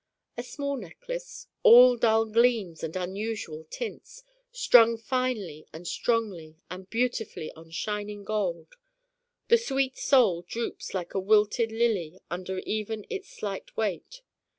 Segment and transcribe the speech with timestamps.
[0.35, 7.51] A small Necklace, all dull gleams and unusual tints, strung finely and strongly and beautifully
[7.51, 8.69] on shining gold.
[9.49, 14.23] The sweet Soul droops like a wilted lily under even its slight weight.